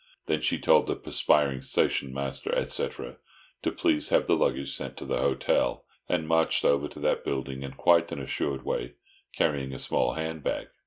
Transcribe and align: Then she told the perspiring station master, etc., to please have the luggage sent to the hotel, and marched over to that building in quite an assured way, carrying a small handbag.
Then 0.25 0.41
she 0.41 0.57
told 0.57 0.87
the 0.87 0.95
perspiring 0.95 1.61
station 1.61 2.11
master, 2.11 2.51
etc., 2.55 3.17
to 3.61 3.71
please 3.71 4.09
have 4.09 4.25
the 4.25 4.35
luggage 4.35 4.73
sent 4.75 4.97
to 4.97 5.05
the 5.05 5.19
hotel, 5.19 5.85
and 6.09 6.27
marched 6.27 6.65
over 6.65 6.87
to 6.87 6.99
that 7.01 7.23
building 7.23 7.61
in 7.61 7.73
quite 7.73 8.11
an 8.11 8.19
assured 8.19 8.65
way, 8.65 8.95
carrying 9.31 9.75
a 9.75 9.77
small 9.77 10.13
handbag. 10.13 10.69